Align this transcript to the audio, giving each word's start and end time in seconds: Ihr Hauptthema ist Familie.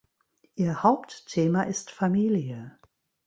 Ihr 0.55 0.81
Hauptthema 0.81 1.61
ist 1.61 1.91
Familie. 1.91 2.79